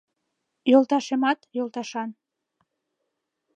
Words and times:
Йолташемат— 0.71 1.39
йолташан. 1.57 2.09